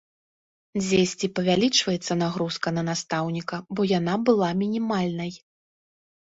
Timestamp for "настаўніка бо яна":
2.89-4.15